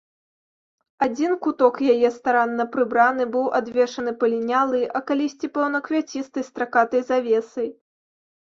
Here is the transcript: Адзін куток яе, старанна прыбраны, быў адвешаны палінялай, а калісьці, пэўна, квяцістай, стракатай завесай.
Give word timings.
Адзін 1.07 1.31
куток 1.43 1.75
яе, 1.95 2.09
старанна 2.15 2.65
прыбраны, 2.75 3.23
быў 3.35 3.45
адвешаны 3.59 4.11
палінялай, 4.23 4.83
а 5.01 5.03
калісьці, 5.13 5.51
пэўна, 5.59 5.77
квяцістай, 5.89 6.43
стракатай 6.49 7.01
завесай. 7.13 7.69